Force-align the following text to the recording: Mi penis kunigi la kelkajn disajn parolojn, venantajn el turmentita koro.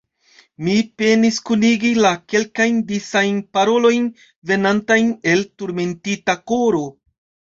Mi 0.67 0.71
penis 1.01 1.35
kunigi 1.49 1.89
la 2.05 2.13
kelkajn 2.33 2.79
disajn 2.91 3.37
parolojn, 3.57 4.09
venantajn 4.53 5.13
el 5.35 5.45
turmentita 5.63 6.39
koro. 6.53 6.83